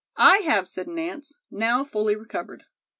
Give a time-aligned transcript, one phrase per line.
[0.17, 2.63] "I have," said Nance, now fully recovered.